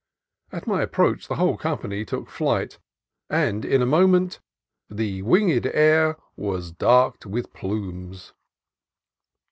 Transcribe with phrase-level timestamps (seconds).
[0.51, 2.79] At my approach the whole company took flight,
[3.29, 4.39] and in a moment
[4.89, 8.33] "the winged air was darked with plumes."